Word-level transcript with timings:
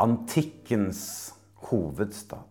antikkens 0.00 1.34
hovedstad. 1.70 2.46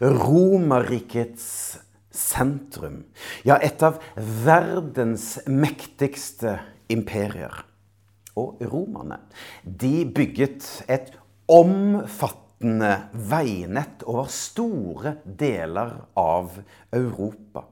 Romerrikets 0.00 1.78
sentrum. 2.10 3.04
Ja, 3.44 3.58
et 3.60 3.82
av 3.84 4.00
verdens 4.16 5.36
mektigste 5.46 6.58
imperier. 6.92 7.64
Og 8.36 8.60
romerne, 8.68 9.20
de 9.64 10.04
bygget 10.04 10.66
et 10.92 11.14
omfattende 11.48 12.92
veinett 13.12 14.04
over 14.04 14.28
store 14.32 15.16
deler 15.24 15.94
av 16.20 16.58
Europa. 16.92 17.64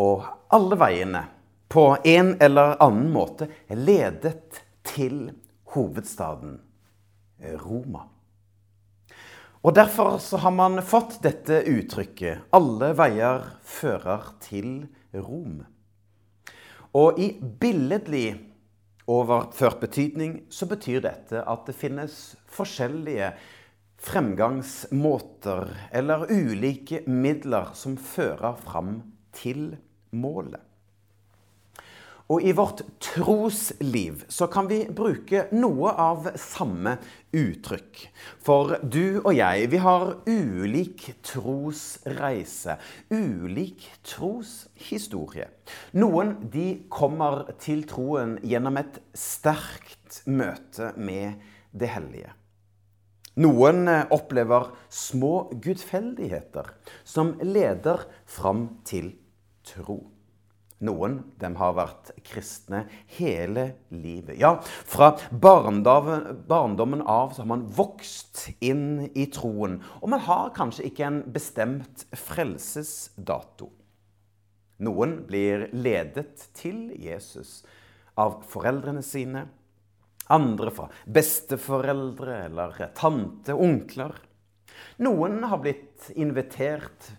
Og 0.00 0.24
alle 0.56 0.80
veiene, 0.80 1.26
på 1.70 1.84
en 2.08 2.32
eller 2.42 2.80
annen 2.82 3.12
måte, 3.14 3.46
ledet 3.68 4.64
til 4.88 5.28
hovedstaden 5.74 6.58
Roma. 7.60 8.06
Og 9.60 9.74
Derfor 9.76 10.18
så 10.18 10.38
har 10.40 10.54
man 10.56 10.80
fått 10.82 11.18
dette 11.22 11.62
uttrykket 11.68 12.48
'alle 12.52 12.94
veier 12.96 13.44
fører 13.62 14.32
til 14.40 14.88
Rom'. 15.12 15.66
Og 16.94 17.18
i 17.20 17.36
billedlig 17.60 18.40
overført 19.06 19.80
betydning 19.80 20.40
så 20.50 20.66
betyr 20.66 21.00
dette 21.04 21.42
at 21.46 21.66
det 21.66 21.74
finnes 21.74 22.36
forskjellige 22.48 23.32
fremgangsmåter 24.00 25.68
eller 25.92 26.26
ulike 26.30 27.02
midler 27.06 27.74
som 27.74 27.96
fører 27.96 28.56
fram 28.56 29.02
til 29.36 29.76
målet. 30.10 30.60
Og 32.30 32.44
i 32.46 32.52
vårt 32.54 32.84
trosliv 33.02 34.22
så 34.30 34.46
kan 34.46 34.68
vi 34.70 34.84
bruke 34.86 35.48
noe 35.50 35.90
av 35.98 36.28
samme 36.38 36.94
uttrykk. 37.36 38.00
For 38.42 38.76
du 38.82 39.20
og 39.22 39.32
jeg, 39.36 39.70
vi 39.70 39.80
har 39.82 40.16
ulik 40.26 41.06
trosreise, 41.26 42.76
ulik 43.12 43.86
troshistorie. 44.06 45.48
Noen 45.98 46.36
de 46.52 46.66
kommer 46.90 47.46
til 47.62 47.86
troen 47.90 48.36
gjennom 48.42 48.80
et 48.80 49.00
sterkt 49.14 50.22
møte 50.26 50.92
med 50.98 51.40
det 51.70 51.92
hellige. 51.94 52.34
Noen 53.40 53.86
opplever 54.10 54.72
små 54.92 55.50
gudfeldigheter 55.62 56.72
som 57.06 57.36
leder 57.46 58.02
fram 58.28 58.66
til 58.84 59.14
tro. 59.64 60.02
Noen 60.80 61.18
dem 61.36 61.58
har 61.60 61.74
vært 61.76 62.08
kristne 62.24 62.86
hele 63.18 63.66
livet. 63.92 64.38
Ja, 64.40 64.54
fra 64.64 65.10
barndommen 65.28 67.02
av 67.04 67.34
så 67.34 67.42
har 67.42 67.50
man 67.50 67.66
vokst 67.76 68.46
inn 68.64 69.10
i 69.12 69.26
troen. 69.28 69.82
Og 70.00 70.08
man 70.14 70.24
har 70.24 70.54
kanskje 70.56 70.86
ikke 70.88 71.04
en 71.04 71.18
bestemt 71.34 72.06
frelsesdato. 72.16 73.68
Noen 74.80 75.18
blir 75.28 75.66
ledet 75.76 76.48
til 76.56 76.88
Jesus 76.96 77.58
av 78.16 78.40
foreldrene 78.48 79.04
sine. 79.04 79.44
Andre 80.32 80.72
fra 80.72 80.88
besteforeldre 81.04 82.38
eller 82.46 82.80
tante, 82.96 83.52
onkler. 83.52 84.16
Noen 85.04 85.42
har 85.44 85.60
blitt 85.60 86.08
invitert 86.16 87.12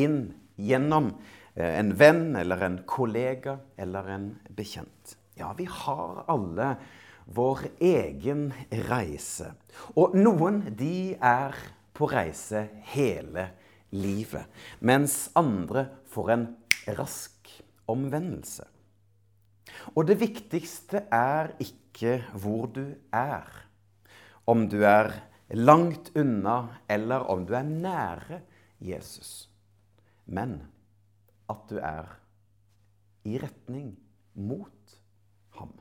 inn 0.00 0.30
gjennom 0.56 1.12
Eh, 1.12 1.41
en 1.54 1.92
venn 1.98 2.36
eller 2.36 2.62
en 2.64 2.78
kollega 2.88 3.58
eller 3.76 4.08
en 4.14 4.28
bekjent. 4.56 5.16
Ja, 5.36 5.52
vi 5.56 5.66
har 5.68 6.24
alle 6.32 6.76
vår 7.32 7.66
egen 7.80 8.50
reise. 8.88 9.52
Og 9.96 10.16
noen 10.16 10.62
de 10.76 11.14
er 11.16 11.56
på 11.92 12.08
reise 12.10 12.66
hele 12.94 13.50
livet, 13.92 14.48
mens 14.80 15.30
andre 15.36 15.86
får 16.12 16.32
en 16.36 16.46
rask 16.98 17.50
omvendelse. 17.90 18.64
Og 19.96 20.06
det 20.08 20.18
viktigste 20.20 21.04
er 21.12 21.52
ikke 21.62 22.20
hvor 22.38 22.68
du 22.72 22.94
er. 23.12 23.48
Om 24.48 24.66
du 24.68 24.82
er 24.86 25.12
langt 25.52 26.10
unna, 26.18 26.80
eller 26.88 27.28
om 27.30 27.44
du 27.46 27.54
er 27.56 27.66
nære 27.66 28.40
Jesus. 28.82 29.48
Men 30.26 30.60
at 31.50 31.64
du 31.70 31.78
er 31.78 32.10
i 33.28 33.38
retning 33.38 33.94
mot 34.34 34.96
ham. 35.58 35.72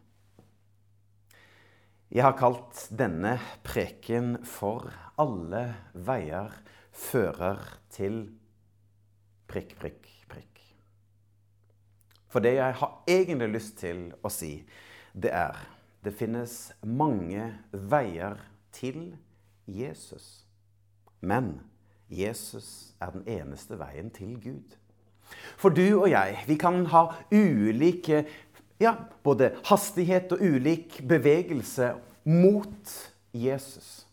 Jeg 2.11 2.25
har 2.25 2.37
kalt 2.37 2.87
denne 2.91 3.37
preken 3.63 4.37
for 4.45 4.91
'Alle 5.17 5.75
veier 5.93 6.51
fører 6.91 7.61
til 7.89 8.25
prikk, 9.47 9.77
prikk, 9.79 10.07
prikk'. 10.27 10.63
For 12.27 12.39
det 12.39 12.55
jeg 12.55 12.73
har 12.73 13.03
egentlig 13.07 13.49
lyst 13.49 13.77
til 13.77 14.13
å 14.23 14.29
si, 14.29 14.65
det 15.13 15.31
er 15.31 15.55
det 16.03 16.13
finnes 16.17 16.71
mange 16.81 17.43
veier 17.71 18.39
til 18.73 19.17
Jesus. 19.67 20.47
Men 21.21 21.59
Jesus 22.09 22.95
er 23.01 23.13
den 23.13 23.27
eneste 23.29 23.77
veien 23.79 24.09
til 24.09 24.33
Gud. 24.41 24.77
For 25.57 25.73
du 25.73 26.01
og 26.01 26.09
jeg, 26.11 26.39
vi 26.47 26.57
kan 26.59 26.85
ha 26.91 27.07
ulike 27.31 28.25
ja, 28.81 28.95
både 29.23 29.51
hastighet 29.69 30.31
og 30.33 30.41
ulik 30.41 31.01
bevegelse 31.07 31.93
mot 32.23 32.93
Jesus. 33.33 34.07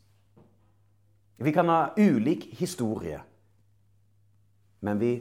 Vi 1.38 1.52
kan 1.54 1.70
ha 1.70 1.94
ulik 1.96 2.48
historie, 2.58 3.20
men 4.80 5.00
vi 5.00 5.12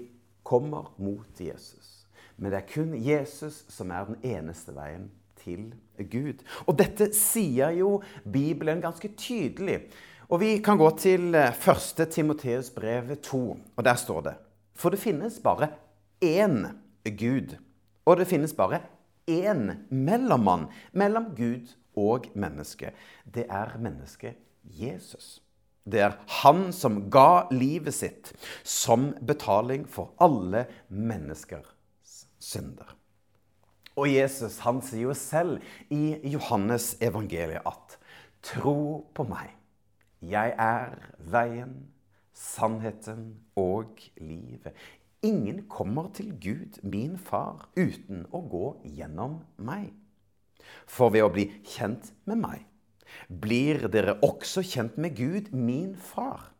kommer 0.44 0.91
mot 0.97 1.40
Jesus. 1.40 2.08
Men 2.38 2.52
det 2.52 2.59
er 2.59 2.74
kun 2.74 2.94
Jesus 3.02 3.64
som 3.72 3.91
er 3.91 4.09
den 4.09 4.19
eneste 4.25 4.74
veien 4.75 5.08
til 5.41 5.72
Gud. 6.12 6.44
Og 6.68 6.78
dette 6.78 7.09
sier 7.18 7.74
jo 7.78 8.02
Bibelen 8.24 8.81
ganske 8.84 9.09
tydelig. 9.18 9.88
Og 10.28 10.41
vi 10.41 10.58
kan 10.62 10.78
gå 10.78 10.90
til 11.00 11.35
1. 11.35 12.08
Timoteus 12.12 12.69
brev 12.74 13.16
2, 13.24 13.41
og 13.75 13.85
der 13.85 13.96
står 13.96 14.22
det 14.22 14.34
For 14.75 14.94
det 14.94 15.00
finnes 15.00 15.40
bare 15.44 15.72
én 16.22 16.66
Gud. 17.03 17.57
Og 18.05 18.17
det 18.17 18.28
finnes 18.29 18.53
bare 18.55 18.81
én 19.28 19.88
mellommann 19.89 20.67
mellom 20.94 21.33
Gud 21.35 21.73
og 21.97 22.29
menneske. 22.35 22.94
Det 23.25 23.45
er 23.50 23.78
mennesket 23.81 24.38
Jesus. 24.63 25.41
Det 25.88 26.01
er 26.03 26.17
han 26.41 26.72
som 26.75 27.05
ga 27.11 27.47
livet 27.51 27.95
sitt 27.95 28.33
som 28.63 29.13
betaling 29.23 29.88
for 29.88 30.11
alle 30.19 30.66
menneskers 30.89 32.25
synder. 32.39 32.91
Og 33.97 34.11
Jesus 34.11 34.59
han 34.61 34.81
sier 34.85 35.07
jo 35.07 35.16
selv 35.17 35.63
i 35.89 36.19
Johannes 36.28 36.95
evangeliet 37.01 37.66
at 37.66 37.97
Tro 38.47 39.09
på 39.17 39.25
meg. 39.28 39.49
Jeg 40.22 40.53
er 40.61 40.94
veien, 41.34 41.73
sannheten 42.38 43.31
og 43.57 43.97
livet. 44.22 44.75
Ingen 45.25 45.63
kommer 45.69 46.11
til 46.13 46.33
Gud, 46.41 46.81
min 46.83 47.17
far, 47.17 47.69
uten 47.78 48.25
å 48.31 48.41
gå 48.45 48.66
gjennom 48.85 49.39
meg. 49.57 49.94
For 50.85 51.13
ved 51.13 51.25
å 51.25 51.31
bli 51.33 51.47
kjent 51.66 52.11
med 52.28 52.41
meg 52.44 52.66
blir 53.28 53.88
dere 53.91 54.17
også 54.25 54.61
kjent 54.67 54.97
med 55.00 55.16
Gud, 55.17 55.51
min 55.55 55.95
far. 55.95 56.52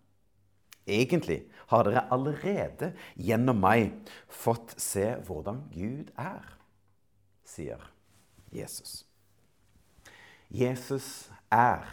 Egentlig 0.88 1.42
har 1.68 1.84
dere 1.84 2.06
allerede 2.16 2.94
gjennom 3.20 3.60
meg 3.60 3.92
fått 4.32 4.78
se 4.80 5.10
hvordan 5.28 5.66
Gud 5.74 6.14
er, 6.16 6.48
sier 7.44 7.84
Jesus. 8.56 9.02
Jesus 10.48 11.28
er 11.52 11.84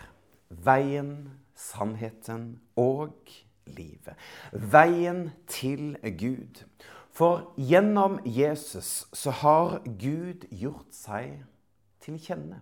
veien, 0.49 1.34
sannheten 1.58 2.60
og 2.78 3.19
livet. 3.66 4.14
Veien 4.52 5.31
til 5.49 5.96
Gud. 6.19 6.64
For 7.14 7.52
gjennom 7.56 8.19
Jesus 8.26 9.06
så 9.14 9.31
har 9.31 9.78
Gud 9.87 10.46
gjort 10.50 10.90
seg 10.94 11.44
til 12.02 12.19
kjenne. 12.19 12.61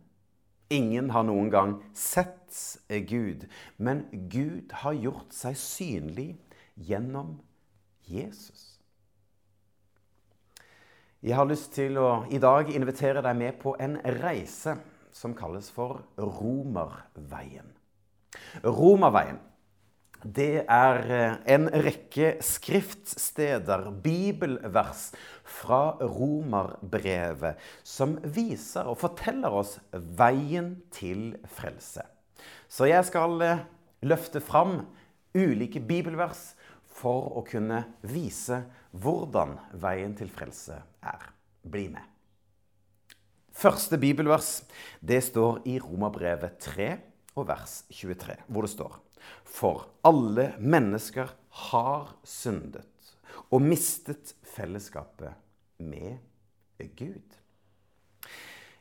Ingen 0.72 1.10
har 1.12 1.24
noen 1.28 1.50
gang 1.52 1.72
sett 1.96 2.78
Gud, 3.08 3.46
men 3.76 4.04
Gud 4.32 4.72
har 4.82 4.96
gjort 4.96 5.32
seg 5.36 5.56
synlig 5.60 6.30
gjennom 6.76 7.38
Jesus. 8.08 8.72
Jeg 11.22 11.36
har 11.38 11.46
lyst 11.46 11.70
til 11.76 11.96
å 12.02 12.24
i 12.34 12.40
dag 12.42 12.68
invitere 12.74 13.22
deg 13.24 13.36
med 13.38 13.60
på 13.62 13.76
en 13.80 13.98
reise 14.20 14.74
som 15.14 15.36
kalles 15.38 15.68
for 15.70 16.00
Romerveien. 16.18 17.68
Romerveien 18.64 19.38
det 20.22 20.64
er 20.70 20.98
eh, 21.10 21.36
en 21.54 21.68
rekke 21.84 22.36
skriftsteder, 22.44 23.90
bibelvers, 24.02 25.10
fra 25.52 25.98
romerbrevet 26.00 27.58
som 27.84 28.14
viser 28.24 28.88
og 28.88 29.00
forteller 29.02 29.52
oss 29.52 29.74
veien 29.92 30.76
til 30.94 31.34
frelse. 31.58 32.06
Så 32.70 32.88
jeg 32.88 33.04
skal 33.10 33.36
eh, 33.44 33.64
løfte 34.06 34.40
fram 34.40 34.78
ulike 35.36 35.82
bibelvers 35.84 36.52
for 36.92 37.34
å 37.36 37.44
kunne 37.48 37.82
vise 38.06 38.62
hvordan 38.92 39.58
veien 39.82 40.16
til 40.16 40.32
frelse 40.32 40.78
er. 41.02 41.28
Bli 41.62 41.88
med. 41.92 42.04
Første 43.52 43.98
bibelvers 44.00 44.62
det 45.04 45.20
står 45.26 45.64
i 45.68 45.76
Romerbrevet 45.82 46.56
3 46.64 46.92
og 47.36 47.48
vers 47.50 47.82
23, 47.92 48.38
hvor 48.48 48.64
det 48.64 48.72
står 48.72 49.00
For 49.52 49.84
alle 50.08 50.52
mennesker 50.58 51.30
har 51.68 52.14
syndet 52.24 52.88
og 53.52 53.60
mistet 53.64 54.32
fellesskapet 54.54 55.36
med 55.82 56.18
Gud. 56.96 57.36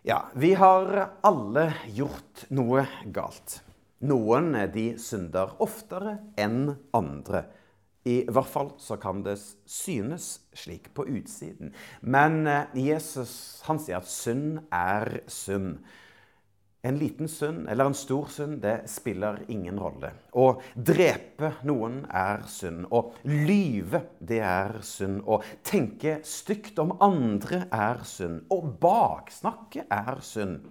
Ja, 0.01 0.23
vi 0.33 0.53
har 0.57 1.11
alle 1.21 1.67
gjort 1.93 2.45
noe 2.49 2.85
galt. 3.13 3.59
Noen 4.01 4.55
de 4.73 4.85
synder 4.97 5.51
oftere 5.61 6.15
enn 6.41 6.71
andre. 6.97 7.43
I 8.09 8.23
hvert 8.25 8.49
fall 8.49 8.71
så 8.81 8.97
kan 8.97 9.21
det 9.21 9.35
synes 9.69 10.39
slik 10.57 10.89
på 10.97 11.05
utsiden. 11.05 11.75
Men 12.01 12.47
eh, 12.49 12.71
Jesus 12.73 13.61
han 13.67 13.77
sier 13.77 13.99
at 14.01 14.09
synd 14.09 14.63
er 14.73 15.19
synd. 15.29 15.83
En 16.81 16.97
liten 16.97 17.27
synd 17.29 17.69
eller 17.69 17.85
en 17.85 17.93
stor 17.93 18.25
synd, 18.33 18.61
det 18.63 18.89
spiller 18.89 19.43
ingen 19.53 19.77
rolle. 19.79 20.09
Å 20.33 20.47
drepe 20.73 21.51
noen 21.69 21.99
er 22.09 22.41
synd. 22.49 22.87
Å 22.89 23.03
lyve, 23.29 24.01
det 24.17 24.39
er 24.41 24.79
synd. 24.85 25.21
Å 25.29 25.43
tenke 25.61 26.17
stygt 26.25 26.81
om 26.81 26.95
andre 26.97 27.67
er 27.69 28.01
synd. 28.09 28.47
Å 28.49 28.57
baksnakke 28.81 29.85
er 29.93 30.23
synd. 30.25 30.65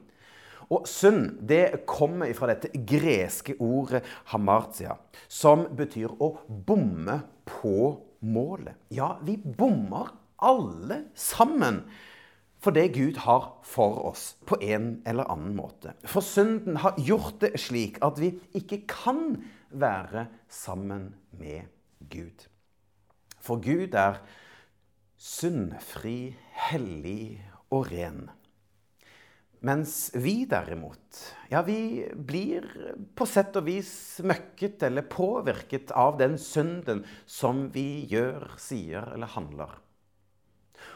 Og 0.71 0.91
synd 0.91 1.39
det 1.47 1.85
kommer 1.87 2.35
fra 2.35 2.51
dette 2.51 2.73
greske 2.75 3.55
ordet 3.63 4.03
hamartia, 4.35 4.99
som 5.31 5.69
betyr 5.79 6.11
å 6.19 6.33
bomme 6.47 7.21
på 7.47 7.91
målet. 8.27 8.79
Ja, 8.95 9.17
vi 9.23 9.39
bommer 9.39 10.11
alle 10.43 11.05
sammen 11.15 11.85
for 12.61 12.77
det 12.77 12.91
Gud 12.93 13.23
har 13.25 13.47
for 13.65 14.03
oss 14.11 14.35
på 14.49 14.59
en 14.61 15.01
eller 15.09 15.29
annen 15.33 15.55
måte. 15.57 15.95
For 16.05 16.25
synden 16.25 16.81
har 16.85 16.99
gjort 17.01 17.41
det 17.41 17.55
slik 17.61 18.01
at 18.05 18.21
vi 18.21 18.35
ikke 18.57 18.83
kan 18.91 19.39
være 19.71 20.27
sammen 20.49 21.15
med 21.41 21.71
Gud. 22.13 22.47
For 23.41 23.63
Gud 23.65 23.97
er 23.97 24.21
syndfri, 25.21 26.35
hellig 26.69 27.41
og 27.73 27.89
ren. 27.93 28.29
Mens 29.61 30.09
vi 30.17 30.47
derimot, 30.49 31.19
ja, 31.53 31.61
vi 31.61 32.07
blir 32.17 32.65
på 33.17 33.27
sett 33.29 33.57
og 33.61 33.67
vis 33.67 33.93
møkket 34.25 34.87
eller 34.89 35.05
påvirket 35.05 35.93
av 35.93 36.17
den 36.21 36.39
synden 36.41 37.03
som 37.29 37.67
vi 37.75 38.07
gjør, 38.09 38.55
sier 38.61 39.13
eller 39.13 39.29
handler. 39.37 39.75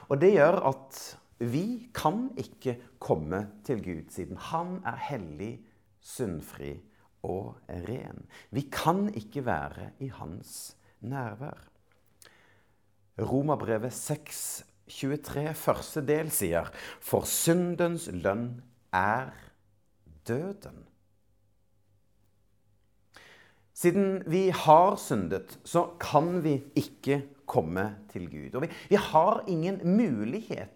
Og 0.08 0.16
det 0.20 0.32
gjør 0.38 0.62
at 0.72 1.02
vi 1.38 1.88
kan 1.94 2.30
ikke 2.38 2.76
komme 3.02 3.48
til 3.64 3.82
Gud, 3.84 4.10
siden 4.10 4.36
han 4.36 4.78
er 4.86 4.96
hellig, 5.10 5.60
syndfri 6.00 6.76
og 7.22 7.56
ren. 7.68 8.26
Vi 8.50 8.68
kan 8.72 9.08
ikke 9.14 9.46
være 9.46 9.90
i 9.98 10.08
hans 10.08 10.76
nærvær. 11.00 11.68
Romerbrevet 13.18 13.92
6 13.92 14.64
23, 14.88 15.54
første 15.56 16.02
del, 16.04 16.30
sier 16.34 16.68
For 17.00 17.24
syndens 17.28 18.08
lønn 18.12 18.58
er 18.92 19.32
døden. 20.28 20.82
Siden 23.74 24.22
vi 24.30 24.48
har 24.54 24.94
syndet, 25.00 25.58
så 25.64 25.86
kan 26.00 26.44
vi 26.44 26.60
ikke 26.78 27.22
komme 27.46 27.88
til 28.12 28.28
Gud. 28.30 28.54
Og 28.54 28.62
vi, 28.62 28.68
vi 28.88 29.00
har 29.00 29.42
ingen 29.50 29.80
mulighet 29.96 30.73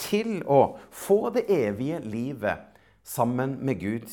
til 0.00 0.40
å 0.48 0.78
få 0.90 1.32
det 1.34 1.46
evige 1.52 2.00
livet 2.04 2.68
sammen 3.04 3.58
med 3.64 3.80
Gud 3.82 4.08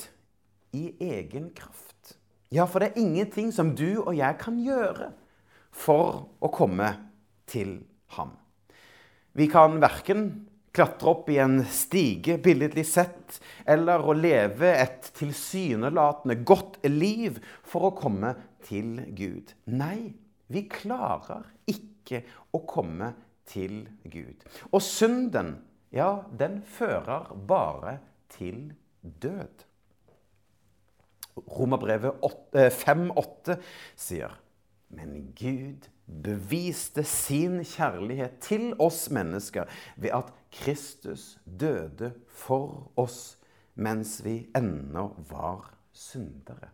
i 0.76 0.92
egen 1.00 1.50
kraft. 1.56 2.16
Ja, 2.50 2.66
for 2.66 2.82
det 2.82 2.92
er 2.92 3.02
ingenting 3.04 3.52
som 3.54 3.76
du 3.78 4.02
og 4.02 4.16
jeg 4.18 4.40
kan 4.42 4.58
gjøre 4.62 5.12
for 5.70 6.26
å 6.42 6.50
komme 6.54 6.92
til 7.50 7.80
ham. 8.18 8.34
Vi 9.38 9.46
kan 9.52 9.78
verken 9.82 10.50
klatre 10.74 11.12
opp 11.12 11.30
i 11.30 11.38
en 11.42 11.62
stige, 11.70 12.38
billedlig 12.42 12.86
sett, 12.88 13.38
eller 13.70 14.02
å 14.02 14.16
leve 14.18 14.72
et 14.74 15.12
tilsynelatende 15.18 16.40
godt 16.48 16.80
liv 16.88 17.40
for 17.68 17.90
å 17.90 17.96
komme 17.98 18.34
til 18.66 19.00
Gud. 19.18 19.54
Nei, 19.70 20.14
vi 20.50 20.66
klarer 20.70 21.46
ikke 21.70 22.24
å 22.54 22.64
komme 22.70 23.14
til 23.50 23.84
Gud. 24.10 24.46
Og 24.72 24.82
synden, 24.86 25.58
ja, 25.92 26.24
den 26.40 26.62
fører 26.64 27.32
bare 27.48 27.98
til 28.30 28.74
død. 29.02 29.66
Romerbrevet 31.40 32.12
5,8 32.54 33.52
eh, 33.54 33.64
sier 33.96 34.34
Men 34.90 35.32
Gud 35.38 35.88
beviste 36.24 37.04
sin 37.06 37.62
kjærlighet 37.64 38.40
til 38.42 38.74
oss 38.82 39.10
mennesker 39.14 39.70
ved 39.96 40.10
at 40.18 40.34
Kristus 40.52 41.38
døde 41.46 42.12
for 42.28 42.90
oss 42.98 43.38
mens 43.80 44.18
vi 44.26 44.50
ennå 44.58 45.14
var 45.30 45.70
syndere. 45.94 46.74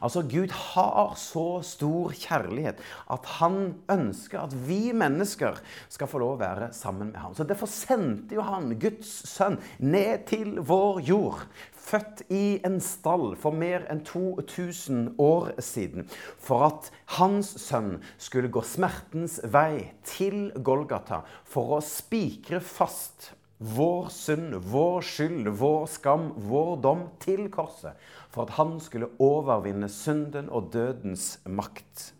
Altså, 0.00 0.22
Gud 0.22 0.52
har 0.54 1.14
så 1.18 1.60
stor 1.66 2.14
kjærlighet 2.14 2.80
at 3.10 3.28
han 3.38 3.74
ønsker 3.90 4.44
at 4.44 4.54
vi 4.68 4.92
mennesker 4.94 5.58
skal 5.92 6.10
få 6.10 6.20
lov 6.22 6.36
å 6.36 6.42
være 6.42 6.70
sammen 6.76 7.10
med 7.12 7.20
ham. 7.22 7.34
Så 7.34 7.46
Derfor 7.48 7.70
sendte 7.70 8.38
jo 8.38 8.46
han 8.46 8.74
Guds 8.80 9.10
sønn 9.30 9.58
ned 9.78 10.26
til 10.30 10.58
vår 10.64 11.02
jord, 11.08 11.44
født 11.84 12.24
i 12.32 12.60
en 12.64 12.78
stall 12.80 13.34
for 13.40 13.56
mer 13.56 13.84
enn 13.92 14.00
2000 14.06 15.14
år 15.20 15.52
siden, 15.62 16.08
for 16.40 16.68
at 16.70 16.90
hans 17.18 17.52
sønn 17.60 17.98
skulle 18.16 18.52
gå 18.52 18.64
smertens 18.64 19.40
vei 19.44 19.90
til 20.08 20.48
Golgata 20.64 21.22
for 21.44 21.76
å 21.76 21.84
spikre 21.84 22.62
fast 22.64 23.34
vår 23.58 24.08
synd, 24.10 24.54
vår 24.54 25.04
skyld, 25.06 25.48
vår 25.58 25.86
skam, 25.90 26.32
vår 26.48 26.76
dom 26.82 27.06
til 27.22 27.46
korset. 27.52 27.96
For 28.32 28.46
at 28.46 28.56
han 28.58 28.76
skulle 28.82 29.12
overvinne 29.22 29.88
synden 29.88 30.50
og 30.50 30.72
dødens 30.74 31.38
makt. 31.46 32.12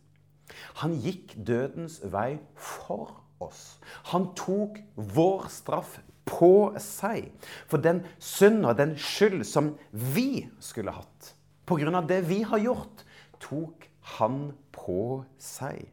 Han 0.83 0.97
gikk 1.03 1.35
dødens 1.47 2.01
vei 2.11 2.39
for 2.55 3.17
oss. 3.43 3.79
Han 4.13 4.31
tok 4.39 4.79
vår 4.95 5.49
straff 5.53 5.99
på 6.29 6.73
seg. 6.81 7.33
For 7.69 7.83
den 7.83 8.05
synd 8.23 8.65
og 8.65 8.79
den 8.79 8.95
skyld 9.01 9.45
som 9.49 9.75
vi 9.91 10.47
skulle 10.63 10.95
hatt, 10.95 11.35
på 11.65 11.79
grunn 11.81 11.97
av 11.97 12.09
det 12.09 12.23
vi 12.29 12.43
har 12.47 12.63
gjort, 12.63 13.05
tok 13.43 13.89
han 14.19 14.53
på 14.73 15.25
seg. 15.41 15.89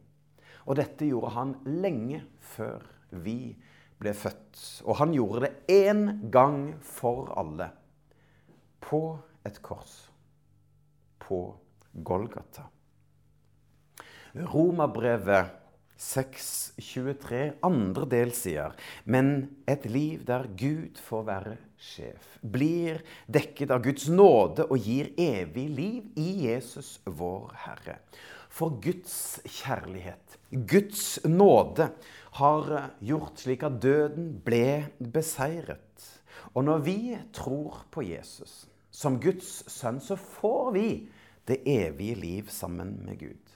Og 0.68 0.78
dette 0.78 1.08
gjorde 1.08 1.34
han 1.36 1.54
lenge 1.66 2.22
før 2.54 2.86
vi 3.12 3.54
ble 3.56 3.71
ble 4.02 4.14
født. 4.18 4.60
Og 4.86 4.98
han 5.02 5.14
gjorde 5.16 5.46
det 5.46 5.54
én 5.72 6.04
gang 6.34 6.74
for 6.82 7.32
alle. 7.38 7.70
På 8.82 9.20
et 9.46 9.62
kors. 9.62 10.10
På 11.22 11.44
Golgata. 11.94 12.68
Romerbrevet 14.36 15.61
6.23, 16.02 17.42
andre 17.62 18.08
del 18.10 18.32
sier 18.34 18.74
Men 19.06 19.52
et 19.70 19.86
liv 19.86 20.24
der 20.26 20.48
Gud 20.58 20.98
får 21.06 21.28
være 21.28 21.54
sjef, 21.82 22.40
blir 22.42 23.04
dekket 23.30 23.74
av 23.74 23.84
Guds 23.86 24.08
nåde 24.10 24.66
og 24.66 24.82
gir 24.82 25.12
evig 25.22 25.68
liv 25.70 26.10
i 26.18 26.48
Jesus 26.48 26.96
vår 27.06 27.54
Herre. 27.66 28.00
For 28.52 28.74
Guds 28.84 29.40
kjærlighet, 29.46 30.40
Guds 30.50 31.22
nåde, 31.24 31.92
har 32.42 32.74
gjort 33.04 33.40
slik 33.44 33.64
at 33.68 33.80
døden 33.84 34.34
ble 34.44 34.90
beseiret. 35.14 36.08
Og 36.56 36.66
når 36.68 36.84
vi 36.84 37.00
tror 37.36 37.86
på 37.92 38.04
Jesus 38.10 38.66
som 38.92 39.20
Guds 39.24 39.62
sønn, 39.72 40.02
så 40.04 40.18
får 40.20 40.72
vi 40.76 40.88
det 41.48 41.62
evige 41.68 42.20
liv 42.20 42.52
sammen 42.52 42.98
med 43.06 43.20
Gud. 43.20 43.51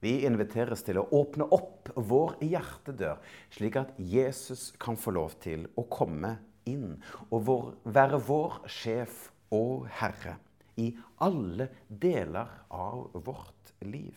Vi 0.00 0.22
inviteres 0.24 0.82
til 0.86 1.00
å 1.00 1.08
åpne 1.12 1.46
opp 1.52 1.90
vår 1.94 2.38
hjertedør, 2.44 3.18
slik 3.52 3.76
at 3.80 3.92
Jesus 3.98 4.70
kan 4.80 4.96
få 4.96 5.12
lov 5.16 5.36
til 5.44 5.66
å 5.76 5.84
komme 5.92 6.38
inn 6.68 6.96
og 7.28 7.44
vår, 7.48 7.68
være 7.84 8.22
vår 8.24 8.62
sjef 8.70 9.28
og 9.52 9.88
herre 10.00 10.38
i 10.80 10.92
alle 11.20 11.68
deler 11.88 12.48
av 12.72 13.10
vårt 13.26 13.74
liv. 13.84 14.16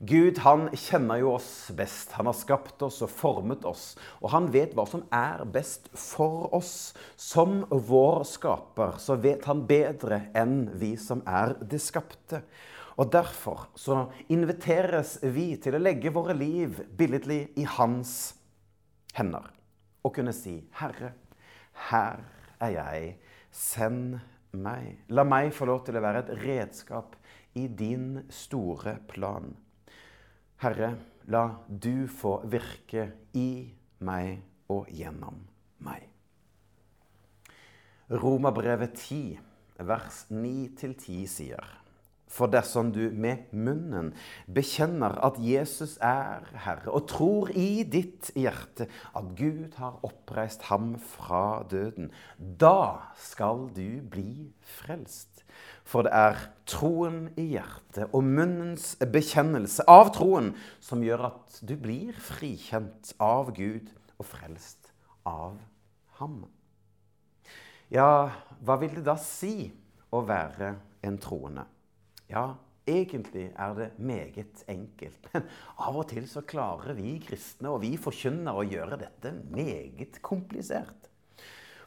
Gud 0.00 0.38
han 0.40 0.70
kjenner 0.72 1.18
jo 1.20 1.34
oss 1.34 1.68
best. 1.76 2.14
Han 2.16 2.30
har 2.30 2.36
skapt 2.36 2.80
oss 2.86 3.02
og 3.04 3.10
formet 3.12 3.66
oss. 3.68 3.98
Og 4.24 4.30
han 4.32 4.46
vet 4.48 4.72
hva 4.72 4.86
som 4.88 5.02
er 5.12 5.42
best 5.44 5.90
for 5.92 6.48
oss. 6.56 6.94
Som 7.20 7.66
vår 7.68 8.24
skaper 8.24 8.96
så 8.96 9.18
vet 9.20 9.44
han 9.44 9.66
bedre 9.68 10.22
enn 10.32 10.70
vi 10.80 10.94
som 10.96 11.20
er 11.28 11.52
det 11.60 11.82
skapte. 11.84 12.40
Og 13.00 13.08
Derfor 13.12 13.70
så 13.80 14.10
inviteres 14.28 15.16
vi 15.22 15.54
til 15.56 15.76
å 15.76 15.80
legge 15.80 16.12
våre 16.12 16.34
liv 16.36 16.82
billedlig 16.98 17.46
i 17.56 17.64
hans 17.64 18.34
hender. 19.16 19.46
Og 20.04 20.14
kunne 20.14 20.34
si, 20.36 20.68
'Herre, 20.76 21.12
her 21.88 22.20
er 22.60 22.68
jeg. 22.68 23.16
Send 23.50 24.20
meg.' 24.52 24.98
La 25.08 25.24
meg 25.24 25.52
få 25.52 25.64
lov 25.64 25.84
til 25.86 25.96
å 25.96 26.04
være 26.04 26.18
et 26.18 26.44
redskap 26.44 27.16
i 27.54 27.66
din 27.68 28.26
store 28.28 28.98
plan. 29.08 29.56
Herre, 30.60 30.96
la 31.24 31.56
du 31.68 32.06
få 32.06 32.42
virke 32.44 33.12
i 33.32 33.72
meg 34.00 34.42
og 34.68 34.86
gjennom 34.92 35.40
meg. 35.78 36.04
Romabrevet 38.10 38.94
10, 38.94 39.38
vers 39.78 40.26
9-10 40.30 41.26
sier 41.26 41.79
for 42.30 42.50
dersom 42.50 42.92
du 42.94 43.10
med 43.10 43.50
munnen 43.50 44.12
bekjenner 44.46 45.16
at 45.26 45.38
Jesus 45.42 45.96
er 46.04 46.46
Herre, 46.64 46.92
og 46.94 47.08
tror 47.10 47.50
i 47.50 47.82
ditt 47.82 48.30
hjerte 48.38 48.86
at 49.18 49.32
Gud 49.38 49.74
har 49.80 49.98
oppreist 50.06 50.68
ham 50.70 50.92
fra 51.16 51.64
døden, 51.70 52.12
da 52.38 53.10
skal 53.18 53.66
du 53.74 53.98
bli 54.12 54.52
frelst. 54.78 55.42
For 55.82 56.06
det 56.06 56.12
er 56.14 56.38
troen 56.70 57.24
i 57.40 57.48
hjertet 57.56 58.14
og 58.14 58.22
munnens 58.22 58.92
bekjennelse 59.02 59.88
av 59.90 60.12
troen 60.14 60.52
som 60.78 61.02
gjør 61.02 61.26
at 61.32 61.58
du 61.66 61.74
blir 61.80 62.14
frikjent 62.14 63.10
av 63.18 63.50
Gud 63.58 63.90
og 64.20 64.28
frelst 64.30 64.92
av 65.26 65.58
ham. 66.20 66.44
Ja, 67.90 68.30
hva 68.62 68.78
vil 68.78 68.94
det 69.00 69.04
da 69.08 69.18
si 69.18 69.66
å 70.14 70.22
være 70.22 70.76
en 71.02 71.18
troende? 71.18 71.66
Ja, 72.30 72.54
egentlig 72.86 73.50
er 73.58 73.74
det 73.74 73.90
meget 73.98 74.64
enkelt. 74.70 75.28
Men 75.34 75.46
av 75.78 75.98
og 75.98 76.08
til 76.12 76.26
så 76.30 76.42
klarer 76.46 76.94
vi 76.98 77.18
kristne 77.24 77.72
og 77.74 77.82
vi 77.84 77.96
forkynner 78.00 78.56
å 78.56 78.66
gjøre 78.66 79.00
dette 79.00 79.34
meget 79.50 80.20
komplisert. 80.26 81.10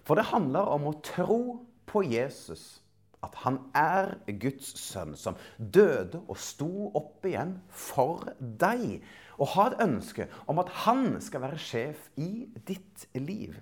For 0.04 0.20
det 0.20 0.32
handler 0.34 0.68
om 0.76 0.90
å 0.90 0.98
tro 1.06 1.42
på 1.88 2.04
Jesus 2.04 2.84
at 3.24 3.38
han 3.46 3.62
er 3.78 4.18
Guds 4.40 4.74
sønn, 4.82 5.14
som 5.16 5.38
døde 5.58 6.20
og 6.28 6.36
sto 6.40 6.90
opp 6.92 7.24
igjen 7.28 7.56
for 7.72 8.34
deg. 8.40 9.00
Og 9.40 9.54
ha 9.56 9.70
et 9.70 9.80
ønske 9.86 10.28
om 10.52 10.60
at 10.60 10.72
han 10.84 11.16
skal 11.24 11.46
være 11.46 11.62
sjef 11.62 12.10
i 12.20 12.50
ditt 12.68 13.08
liv. 13.16 13.56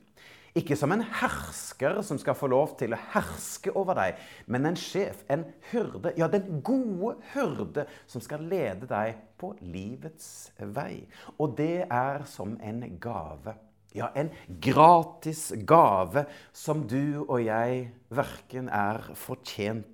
Ikke 0.58 0.76
som 0.76 0.92
en 0.92 1.04
hersker 1.22 2.02
som 2.04 2.18
skal 2.20 2.36
få 2.36 2.50
lov 2.52 2.74
til 2.80 2.92
å 2.92 3.00
herske 3.14 3.72
over 3.78 3.96
deg, 3.96 4.20
men 4.52 4.68
en 4.68 4.80
sjef, 4.80 5.24
en 5.32 5.46
hyrde, 5.72 6.12
ja, 6.20 6.28
den 6.32 6.60
gode 6.66 7.16
hyrde 7.32 7.86
som 8.10 8.24
skal 8.24 8.44
lede 8.52 8.90
deg 8.90 9.16
på 9.40 9.54
livets 9.64 10.52
vei. 10.76 11.06
Og 11.40 11.56
det 11.60 11.86
er 11.88 12.26
som 12.28 12.58
en 12.60 12.84
gave. 13.00 13.56
Ja, 13.96 14.12
en 14.16 14.32
gratis 14.64 15.50
gave 15.68 16.26
som 16.56 16.86
du 16.88 17.24
og 17.26 17.42
jeg 17.44 17.90
verken 18.12 18.70
er 18.72 19.04
fortjent 19.20 19.88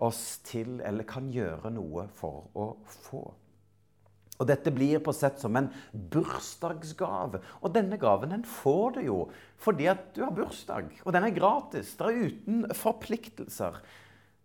oss 0.00 0.40
til 0.44 0.80
eller 0.84 1.08
kan 1.08 1.28
gjøre 1.32 1.72
noe 1.72 2.06
for 2.16 2.48
å 2.56 2.72
få. 3.04 3.26
Og 4.40 4.48
Dette 4.48 4.72
blir 4.72 5.02
på 5.04 5.12
sett 5.12 5.40
som 5.42 5.56
en 5.58 5.68
bursdagsgave. 5.92 7.42
Og 7.60 7.74
denne 7.74 7.98
gaven 8.00 8.32
den 8.32 8.46
får 8.48 8.96
du 8.96 9.00
jo 9.04 9.18
fordi 9.60 9.90
at 9.92 10.06
du 10.16 10.22
har 10.24 10.32
bursdag. 10.36 10.88
Og 11.04 11.12
den 11.12 11.26
er 11.28 11.36
gratis. 11.36 11.92
Det 11.98 12.08
er 12.08 12.30
uten 12.30 12.64
forpliktelser. 12.76 13.76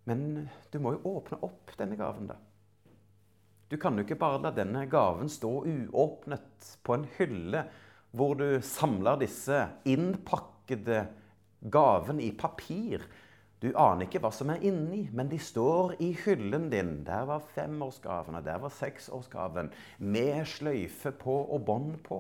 Men 0.06 0.50
du 0.72 0.82
må 0.84 0.98
jo 0.98 1.16
åpne 1.16 1.40
opp 1.48 1.72
denne 1.80 1.98
gaven, 1.98 2.28
da. 2.30 2.38
Du 3.72 3.80
kan 3.82 3.96
jo 3.98 4.04
ikke 4.06 4.20
bare 4.20 4.44
la 4.44 4.52
denne 4.54 4.84
gaven 4.92 5.32
stå 5.32 5.64
uåpnet 5.66 6.76
på 6.86 6.98
en 7.00 7.08
hylle 7.16 7.64
hvor 8.16 8.36
du 8.38 8.60
samler 8.64 9.18
disse 9.24 9.64
innpakkede 9.90 11.02
gavene 11.74 12.28
i 12.28 12.30
papir. 12.38 13.02
Du 13.66 13.72
aner 13.82 14.06
ikke 14.06 14.20
hva 14.22 14.30
som 14.30 14.52
er 14.54 14.62
inni, 14.62 15.08
men 15.10 15.30
de 15.32 15.40
står 15.42 15.96
i 16.06 16.12
hyllen 16.22 16.68
din. 16.70 17.00
Der 17.08 17.24
var 17.26 17.48
femårsgaven, 17.56 18.38
og 18.38 18.46
der 18.46 18.60
var 18.62 18.70
seksårsgaven. 18.70 19.72
Med 19.98 20.46
sløyfe 20.46 21.10
på 21.18 21.34
og 21.50 21.64
bånd 21.66 21.96
på. 22.06 22.20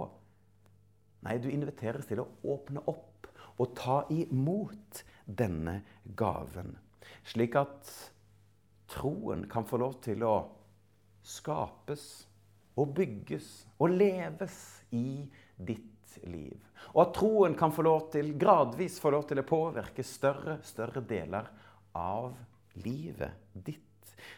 Nei, 1.25 1.37
du 1.37 1.51
inviteres 1.53 2.09
til 2.09 2.23
å 2.23 2.27
åpne 2.55 2.81
opp 2.89 3.29
og 3.61 3.75
ta 3.77 3.99
imot 4.09 5.03
denne 5.25 5.79
gaven. 6.17 6.73
Slik 7.29 7.57
at 7.61 7.93
troen 8.89 9.45
kan 9.51 9.69
få 9.69 9.77
lov 9.85 9.99
til 10.05 10.25
å 10.25 10.35
skapes 11.25 12.25
og 12.73 12.97
bygges 12.97 13.51
og 13.77 13.93
leves 14.01 14.57
i 14.97 15.27
ditt 15.61 15.94
liv. 16.23 16.57
Og 16.93 17.01
at 17.05 17.13
troen 17.17 17.55
kan 17.57 17.73
få 17.73 17.85
lov 17.85 18.09
til, 18.13 18.33
gradvis 18.39 18.99
få 19.01 19.11
lov 19.15 19.27
til 19.29 19.41
å 19.41 19.47
påvirke 19.47 20.05
større, 20.05 20.59
større 20.63 21.03
deler 21.05 21.49
av 21.95 22.33
livet 22.83 23.51
ditt. 23.53 23.81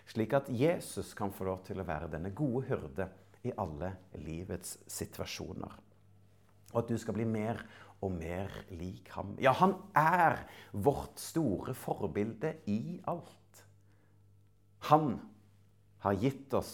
Slik 0.08 0.34
at 0.38 0.50
Jesus 0.50 1.14
kan 1.18 1.32
få 1.34 1.48
lov 1.48 1.64
til 1.68 1.80
å 1.80 1.88
være 1.88 2.10
denne 2.12 2.34
gode 2.36 2.66
hyrde 2.70 3.10
i 3.48 3.54
alle 3.58 3.94
livets 4.24 4.78
situasjoner. 4.90 5.76
Og 6.74 6.82
at 6.82 6.90
du 6.92 6.98
skal 7.00 7.16
bli 7.16 7.28
mer 7.30 7.62
og 8.04 8.14
mer 8.14 8.52
lik 8.78 9.10
ham. 9.16 9.34
Ja, 9.42 9.54
han 9.58 9.76
er 9.98 10.44
vårt 10.72 11.20
store 11.22 11.74
forbilde 11.78 12.58
i 12.70 13.00
alt. 13.10 13.64
Han 14.92 15.16
har 16.04 16.20
gitt 16.22 16.54
oss 16.54 16.74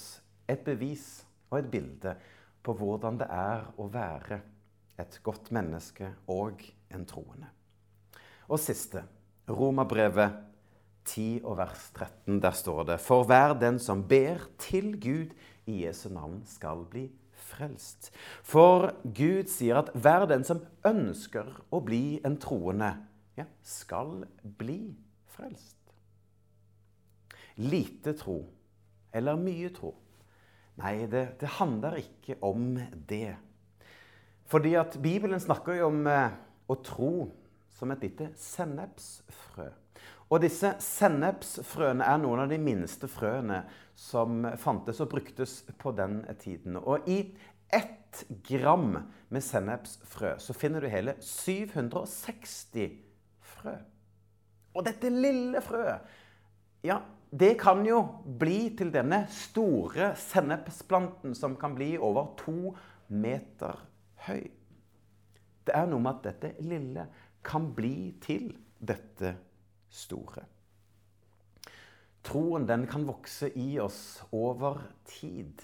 et 0.50 0.65
bevis 0.65 1.24
og 1.50 1.62
et 1.62 1.69
bilde 1.72 2.15
på 2.63 2.75
hvordan 2.79 3.19
det 3.22 3.29
er 3.31 3.63
å 3.79 3.88
være 3.91 4.39
et 5.00 5.19
godt 5.25 5.51
menneske 5.55 6.12
og 6.29 6.62
en 6.93 7.05
troende. 7.09 7.50
Og 8.47 8.59
siste, 8.62 9.03
Romerbrevet 9.50 10.35
10 11.05 11.41
og 11.43 11.57
vers 11.59 11.89
13. 11.95 12.39
Der 12.41 12.55
står 12.55 12.83
det 12.88 13.00
For 13.03 13.25
hver 13.27 13.57
den 13.59 13.79
som 13.79 14.05
ber 14.07 14.45
til 14.59 14.93
Gud 15.00 15.33
i 15.65 15.83
Jesu 15.85 16.09
navn, 16.09 16.41
skal 16.45 16.85
bli 16.89 17.09
frelst. 17.33 18.12
For 18.43 18.93
Gud 19.03 19.50
sier 19.51 19.81
at 19.81 19.91
hver 19.93 20.27
den 20.31 20.45
som 20.47 20.63
ønsker 20.88 21.50
å 21.73 21.81
bli 21.83 22.21
en 22.25 22.38
troende, 22.39 22.93
ja, 23.38 23.47
skal 23.63 24.23
bli 24.43 24.93
frelst. 25.35 25.79
Lite 27.59 28.15
tro 28.17 28.39
eller 29.13 29.38
mye 29.38 29.69
tro 29.73 29.91
Nei, 30.81 31.03
det, 31.05 31.35
det 31.38 31.50
handler 31.59 32.00
ikke 32.00 32.39
om 32.41 32.79
det. 33.09 33.35
Fordi 34.53 34.75
at 34.77 35.00
Bibelen 35.01 35.39
snakker 35.41 35.79
jo 35.79 35.88
om 35.89 36.03
eh, 36.05 36.33
å 36.69 36.75
tro 36.86 37.13
som 37.74 37.89
et 37.89 38.03
lite 38.05 38.27
sennepsfrø. 38.38 39.72
Og 40.29 40.41
disse 40.43 40.75
sennepsfrøene 40.81 42.05
er 42.05 42.19
noen 42.22 42.43
av 42.43 42.51
de 42.51 42.60
minste 42.62 43.10
frøene 43.10 43.63
som 43.98 44.45
fantes 44.62 45.01
og 45.01 45.10
bruktes 45.10 45.55
på 45.81 45.93
den 45.98 46.19
tiden. 46.41 46.77
Og 46.77 47.07
i 47.10 47.17
ett 47.74 48.22
gram 48.45 48.91
med 49.33 49.41
sennepsfrø 49.45 50.36
så 50.41 50.53
finner 50.53 50.86
du 50.86 50.89
hele 50.91 51.15
760 51.17 52.93
frø. 53.55 53.74
Og 54.74 54.86
dette 54.86 55.10
lille 55.10 55.62
frøet, 55.65 56.13
ja, 56.86 57.00
det 57.33 57.55
kan 57.62 57.81
jo 57.88 58.03
bli 58.38 58.67
til 58.77 58.93
denne 58.93 59.24
store 59.33 60.12
sennepsplanten 60.22 61.33
som 61.38 61.57
kan 61.57 61.74
bli 61.77 61.95
over 61.98 62.36
to 62.38 62.75
meter 63.10 63.81
høy. 64.27 64.43
Det 65.63 65.75
er 65.75 65.87
noe 65.89 66.03
med 66.03 66.17
at 66.19 66.25
dette 66.29 66.65
lille 66.67 67.05
kan 67.43 67.69
bli 67.75 68.13
til 68.23 68.49
dette 68.79 69.33
store. 69.93 70.43
Troen 72.23 72.65
den 72.67 72.85
kan 72.87 73.03
vokse 73.07 73.49
i 73.59 73.77
oss 73.83 74.23
over 74.31 74.79
tid. 75.07 75.63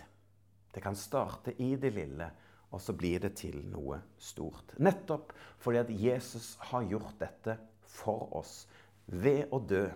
Det 0.74 0.84
kan 0.84 0.96
starte 0.96 1.56
i 1.64 1.74
det 1.80 1.94
lille, 1.96 2.28
og 2.70 2.82
så 2.84 2.94
blir 2.94 3.24
det 3.24 3.34
til 3.40 3.62
noe 3.72 4.02
stort. 4.22 4.76
Nettopp 4.78 5.32
fordi 5.60 5.80
at 5.82 5.94
Jesus 5.96 6.52
har 6.70 6.86
gjort 6.88 7.16
dette 7.22 7.56
for 7.90 8.28
oss 8.38 8.68
ved 9.08 9.48
å 9.56 9.62
dø 9.64 9.88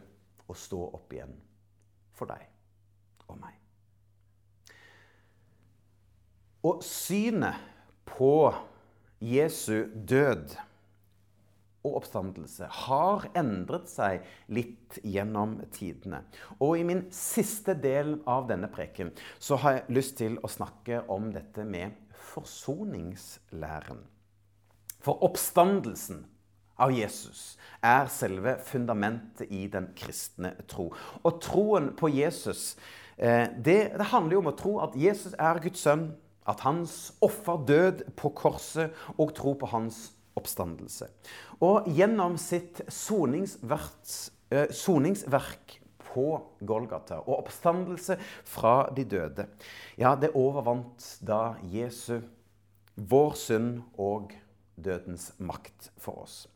og 0.47 0.57
stå 0.57 0.79
opp 0.97 1.13
igjen 1.13 1.35
for 2.15 2.31
deg 2.31 2.47
og 3.27 3.37
meg. 3.41 3.59
Og 6.63 6.81
synet 6.87 7.72
på 8.09 8.53
Jesu 9.23 9.85
død 9.93 10.55
og 11.83 11.97
oppstandelse 11.99 12.67
har 12.85 13.25
endret 13.35 13.89
seg 13.91 14.23
litt 14.55 14.99
gjennom 15.03 15.57
tidene. 15.75 16.21
Og 16.63 16.77
i 16.79 16.85
min 16.87 17.05
siste 17.13 17.75
del 17.75 18.15
av 18.29 18.47
denne 18.51 18.69
preken 18.71 19.11
så 19.35 19.59
har 19.63 19.77
jeg 19.77 19.97
lyst 19.99 20.17
til 20.21 20.39
å 20.39 20.51
snakke 20.51 21.03
om 21.11 21.31
dette 21.35 21.65
med 21.67 21.97
forsoningslæren. 22.33 23.99
For 25.03 25.19
oppstandelsen 25.27 26.23
av 26.79 26.93
Jesus 26.95 27.57
er 27.83 28.07
selve 28.11 28.55
fundamentet 28.63 29.51
i 29.51 29.67
den 29.71 29.91
kristne 29.97 30.55
tro. 30.71 30.87
Og 31.21 31.41
troen 31.43 31.91
på 31.99 32.09
Jesus 32.15 32.77
eh, 33.17 33.51
det, 33.59 33.93
det 33.99 34.11
handler 34.13 34.37
jo 34.37 34.43
om 34.45 34.51
å 34.53 34.57
tro 34.57 34.77
at 34.85 34.95
Jesus 34.97 35.35
er 35.35 35.59
Guds 35.63 35.83
sønn, 35.83 36.13
at 36.49 36.63
hans 36.65 37.13
offer 37.23 37.57
død 37.67 38.03
på 38.19 38.27
korset, 38.35 38.91
og 39.17 39.33
tro 39.37 39.53
på 39.59 39.67
hans 39.71 40.11
oppstandelse. 40.39 41.07
Og 41.63 41.87
gjennom 41.93 42.37
sitt 42.41 42.81
soningsverk 42.91 44.03
på 46.13 46.27
Golgata 46.61 47.15
og 47.23 47.39
oppstandelse 47.39 48.17
fra 48.49 48.89
de 48.95 49.03
døde, 49.09 49.47
ja, 49.97 50.15
det 50.15 50.35
overvant 50.37 51.17
da 51.25 51.55
Jesu, 51.73 52.19
vår 52.93 53.33
synd 53.39 53.81
og 53.97 54.33
dødens 54.75 55.31
makt 55.41 55.91
for 56.01 56.25
oss. 56.25 56.47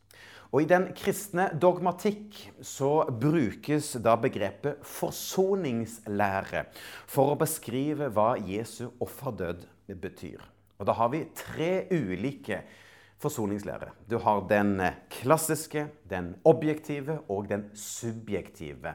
Og 0.48 0.64
I 0.64 0.68
den 0.70 0.86
kristne 0.96 1.50
dogmatikk 1.60 2.38
så 2.64 3.04
brukes 3.20 3.90
da 4.00 4.14
begrepet 4.16 4.80
forsoningslære 4.80 6.62
for 7.10 7.34
å 7.34 7.40
beskrive 7.40 8.08
hva 8.14 8.30
Jesu 8.48 8.86
offerdød 9.04 9.66
betyr. 9.94 10.42
Og 10.78 10.86
Da 10.86 10.92
har 10.92 11.08
vi 11.08 11.24
tre 11.34 11.86
ulike 11.90 12.62
forsoningslære. 13.18 13.90
Du 14.10 14.18
har 14.18 14.46
den 14.48 14.80
eh, 14.80 14.94
klassiske, 15.10 15.88
den 16.10 16.36
objektive 16.44 17.20
og 17.28 17.48
den 17.48 17.70
subjektive 17.74 18.94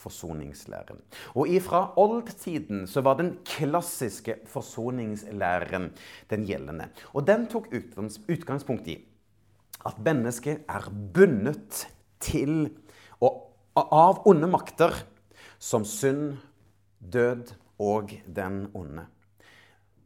forsoningslæren. 0.00 1.00
Og 1.34 1.48
ifra 1.48 1.92
oldtiden 2.00 2.86
så 2.86 3.00
var 3.00 3.18
den 3.20 3.38
klassiske 3.44 4.40
forsoningslæren 4.46 5.90
den 6.30 6.46
gjeldende. 6.48 6.88
Og 7.14 7.26
den 7.26 7.46
tok 7.46 7.68
utgangspunkt 8.28 8.88
i 8.88 8.98
at 9.86 10.00
mennesket 10.04 10.64
er 10.68 10.90
bundet 11.14 11.86
til 12.20 12.70
og 13.20 13.46
av 13.76 14.22
onde 14.28 14.48
makter 14.50 14.92
som 15.60 15.84
synd, 15.84 16.36
død 17.00 17.52
og 17.80 18.12
den 18.26 18.66
onde. 18.74 19.06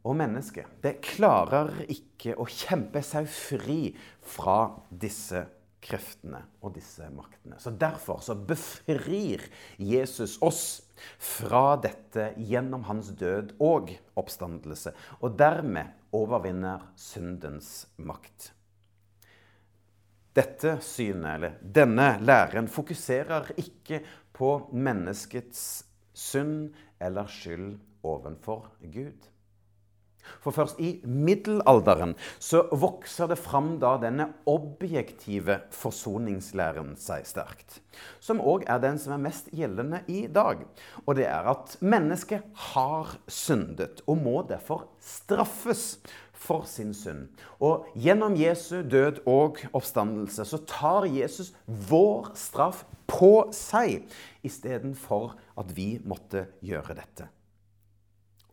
Og 0.05 0.17
mennesket 0.17 0.81
det 0.83 0.99
klarer 1.03 1.71
ikke 1.89 2.35
å 2.37 2.45
kjempe 2.49 3.01
seg 3.05 3.27
fri 3.31 3.79
fra 4.21 4.67
disse 4.89 5.41
kreftene 5.85 6.41
og 6.65 6.73
disse 6.77 7.07
maktene. 7.13 7.57
Så 7.61 7.73
Derfor 7.77 8.21
så 8.25 8.35
befrir 8.37 9.43
Jesus 9.77 10.37
oss 10.45 10.65
fra 11.21 11.75
dette 11.81 12.31
gjennom 12.37 12.85
hans 12.89 13.11
død 13.17 13.55
og 13.63 13.93
oppstandelse, 14.17 14.93
og 15.21 15.37
dermed 15.37 15.93
overvinner 16.15 16.87
syndens 16.97 17.85
makt. 17.97 18.51
Dette 20.35 20.77
synet, 20.83 21.29
eller 21.37 21.59
denne 21.61 22.15
læren, 22.19 22.67
fokuserer 22.67 23.53
ikke 23.61 24.01
på 24.35 24.49
menneskets 24.75 25.85
synd 26.15 26.73
eller 26.99 27.29
skyld 27.31 27.77
overfor 28.03 28.67
Gud. 28.91 29.34
For 30.43 30.55
først 30.55 30.79
i 30.83 30.97
middelalderen 31.05 32.15
så 32.39 32.65
vokser 32.71 33.29
det 33.31 33.39
fram 33.41 33.75
da 33.81 33.95
denne 34.01 34.29
objektive 34.49 35.61
forsoningslæren 35.75 36.95
seg 36.99 37.25
sterkt. 37.29 37.79
Som 38.19 38.41
òg 38.43 38.65
er 38.69 38.81
den 38.83 38.99
som 39.01 39.15
er 39.15 39.23
mest 39.23 39.49
gjeldende 39.55 40.01
i 40.11 40.25
dag. 40.27 40.65
Og 41.05 41.15
det 41.19 41.27
er 41.29 41.49
at 41.51 41.77
mennesket 41.81 42.45
har 42.73 43.15
syndet 43.31 44.03
og 44.05 44.21
må 44.21 44.41
derfor 44.49 44.87
straffes 45.03 45.97
for 46.45 46.65
sin 46.69 46.93
synd. 46.93 47.29
Og 47.63 47.87
gjennom 47.95 48.35
Jesu 48.37 48.81
død 48.83 49.23
og 49.29 49.61
oppstandelse 49.73 50.45
så 50.45 50.59
tar 50.67 51.07
Jesus 51.09 51.53
vår 51.65 52.33
straff 52.37 52.83
på 53.09 53.47
seg 53.55 54.05
istedenfor 54.45 55.35
at 55.59 55.71
vi 55.77 55.95
måtte 56.05 56.47
gjøre 56.65 56.97
dette. 56.97 57.29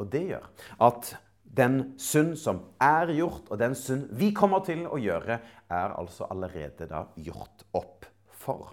Og 0.00 0.08
det 0.12 0.24
gjør 0.32 0.48
at 0.82 1.14
den 1.52 1.92
synd 2.00 2.36
som 2.40 2.62
er 2.80 3.12
gjort, 3.12 3.50
og 3.50 3.60
den 3.60 3.74
synd 3.76 4.08
vi 4.16 4.32
kommer 4.36 4.64
til 4.64 4.86
å 4.88 5.00
gjøre, 5.00 5.38
er 5.68 5.96
altså 5.98 6.28
allerede 6.32 6.88
da 6.88 7.04
gjort 7.20 7.66
opp 7.76 8.08
for. 8.42 8.72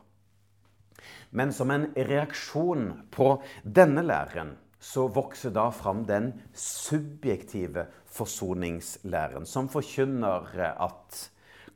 Men 1.31 1.51
som 1.53 1.71
en 1.71 1.89
reaksjon 1.93 2.91
på 3.13 3.35
denne 3.63 4.03
læren 4.05 4.55
så 4.79 5.09
vokser 5.11 5.51
da 5.51 5.67
fram 5.75 6.05
den 6.07 6.31
subjektive 6.55 7.85
forsoningslæren, 8.15 9.45
som 9.45 9.67
forkynner 9.69 10.47
at 10.79 11.25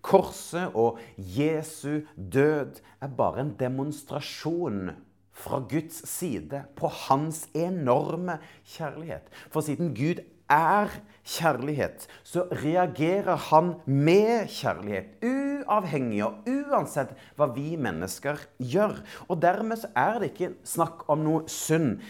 korset 0.04 0.76
og 0.76 1.00
Jesu 1.18 2.04
død 2.16 2.80
er 3.04 3.18
bare 3.18 3.44
en 3.44 3.56
demonstrasjon 3.60 4.94
fra 5.34 5.60
Guds 5.70 6.04
side 6.10 6.64
på 6.78 6.90
hans 7.08 7.48
enorme 7.58 8.38
kjærlighet. 8.76 9.28
For 9.52 9.66
siden 9.66 9.94
Gud 9.98 10.22
er 10.54 10.94
kjærlighet, 11.24 12.08
så 12.24 12.46
reagerer 12.52 13.36
han 13.50 13.74
med 13.86 14.48
kjærlighet. 14.52 15.18
Uavhengig 15.24 16.24
og 16.26 16.50
uansett 16.50 17.14
hva 17.38 17.48
vi 17.56 17.76
mennesker 17.80 18.42
gjør. 18.60 19.00
Og 19.30 19.42
dermed 19.42 19.88
er 19.96 20.20
det 20.22 20.34
ikke 20.34 20.54
snakk 20.68 21.08
om 21.12 21.24
noe 21.26 21.48
synd, 21.52 22.02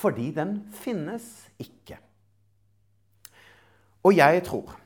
fordi 0.00 0.30
den 0.36 0.60
finnes 0.72 1.26
ikke. 1.60 1.98
Og 4.06 4.16
jeg 4.16 4.44
tror 4.46 4.76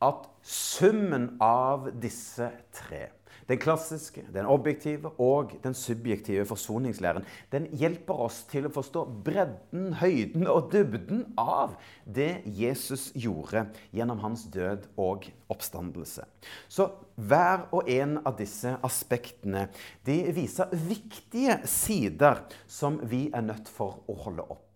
at 0.00 0.28
summen 0.46 1.34
av 1.44 1.90
disse 2.00 2.46
tre 2.72 3.10
den 3.50 3.58
klassiske, 3.58 4.22
den 4.30 4.46
objektive 4.46 5.10
og 5.18 5.56
den 5.64 5.74
subjektive 5.74 6.44
forsoningslæren 6.46 7.26
den 7.50 7.66
hjelper 7.74 8.22
oss 8.26 8.44
til 8.50 8.68
å 8.68 8.72
forstå 8.74 9.04
bredden, 9.26 9.90
høyden 9.98 10.46
og 10.50 10.70
dybden 10.72 11.24
av 11.40 11.74
det 12.06 12.44
Jesus 12.46 13.08
gjorde 13.18 13.66
gjennom 13.96 14.22
hans 14.22 14.46
død 14.54 14.86
og 15.00 15.26
oppstandelse. 15.50 16.26
Så 16.70 16.88
hver 17.18 17.66
og 17.74 17.90
en 17.90 18.20
av 18.22 18.38
disse 18.38 18.76
aspektene 18.86 19.66
de 20.06 20.22
viser 20.36 20.70
viktige 20.86 21.58
sider 21.68 22.44
som 22.70 23.00
vi 23.10 23.26
er 23.34 23.46
nødt 23.50 23.70
for 23.70 24.04
å 24.06 24.20
holde 24.24 24.46
opp. 24.46 24.69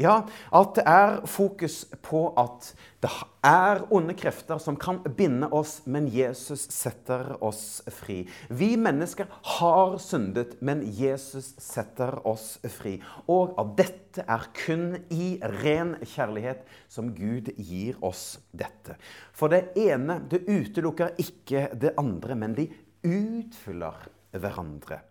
Ja, 0.00 0.22
at 0.56 0.70
det 0.78 0.82
er 0.88 1.18
fokus 1.28 1.82
på 2.00 2.22
at 2.40 2.70
det 3.04 3.10
er 3.44 3.82
onde 3.92 4.14
krefter 4.16 4.56
som 4.62 4.78
kan 4.80 5.02
binde 5.18 5.50
oss, 5.52 5.82
men 5.84 6.06
Jesus 6.08 6.62
setter 6.72 7.34
oss 7.44 7.82
fri. 7.92 8.22
Vi 8.48 8.70
mennesker 8.80 9.28
har 9.58 9.98
syndet, 10.00 10.54
men 10.64 10.80
Jesus 10.96 11.50
setter 11.60 12.22
oss 12.24 12.54
fri. 12.72 12.94
Og 13.28 13.52
at 13.60 13.74
dette 13.82 14.24
er 14.24 14.48
kun 14.56 14.96
i 15.12 15.34
ren 15.60 15.98
kjærlighet 16.00 16.64
som 16.88 17.12
Gud 17.12 17.52
gir 17.58 18.00
oss 18.00 18.38
dette. 18.48 18.96
For 19.36 19.52
det 19.52 19.74
ene 19.76 20.22
det 20.24 20.46
utelukker 20.48 21.20
ikke 21.20 21.68
det 21.76 21.92
andre, 22.00 22.38
men 22.38 22.56
de 22.56 22.70
utfyller 23.04 24.08
hverandre. 24.32 25.02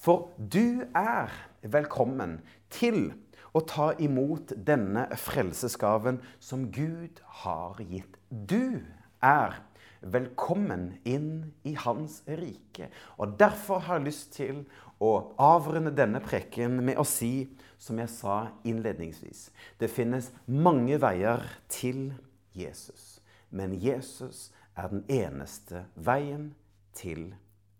For 0.00 0.30
du 0.40 0.80
er 0.96 1.28
velkommen 1.62 2.38
til 2.72 3.10
å 3.52 3.62
ta 3.66 3.90
imot 4.00 4.54
denne 4.66 5.08
frelsesgaven 5.18 6.20
som 6.42 6.68
Gud 6.72 7.20
har 7.42 7.80
gitt. 7.82 8.16
Du 8.30 8.80
er 9.20 9.58
velkommen 10.00 10.94
inn 11.04 11.52
i 11.66 11.74
Hans 11.76 12.20
rike. 12.26 12.88
Og 13.18 13.36
Derfor 13.40 13.84
har 13.84 14.00
jeg 14.00 14.08
lyst 14.08 14.32
til 14.38 14.62
å 15.00 15.12
avrunde 15.40 15.92
denne 15.96 16.22
preken 16.24 16.78
med 16.84 17.00
å 17.00 17.04
si, 17.04 17.50
som 17.80 17.96
jeg 17.96 18.12
sa 18.12 18.50
innledningsvis 18.68 19.46
Det 19.80 19.88
finnes 19.88 20.26
mange 20.44 20.98
veier 21.00 21.46
til 21.72 22.10
Jesus, 22.52 23.20
men 23.48 23.72
Jesus 23.72 24.50
er 24.76 24.90
den 24.92 25.04
eneste 25.08 25.86
veien 25.96 26.50
til 26.96 27.30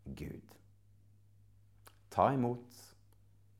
Gud. 0.04 0.44
Ta 2.10 2.30
imot 2.34 2.79